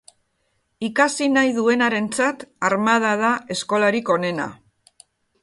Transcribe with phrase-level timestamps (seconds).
[0.87, 4.51] Ikasi nahi duenarentzat, armada da eskolarik onena.